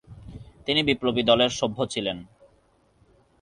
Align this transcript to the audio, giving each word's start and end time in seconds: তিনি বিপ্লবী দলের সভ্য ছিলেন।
তিনি 0.65 0.81
বিপ্লবী 0.83 1.23
দলের 1.23 1.49
সভ্য 1.49 1.77
ছিলেন। 1.85 2.17